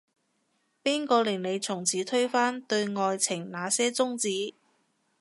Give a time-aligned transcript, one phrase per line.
[0.83, 4.55] 邊個令你從此推翻，對愛情那些宗旨